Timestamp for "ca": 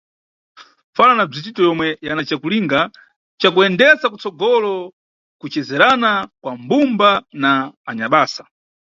3.39-3.49